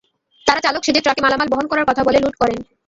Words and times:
তাঁরা 0.47 0.61
চালক 0.65 0.81
সেজে 0.85 1.01
ট্রাকে 1.03 1.21
মালামাল 1.23 1.47
বহন 1.51 1.65
করার 1.71 1.87
কথা 1.89 2.01
বলে 2.07 2.19
লুট 2.19 2.35
করেন। 2.41 2.59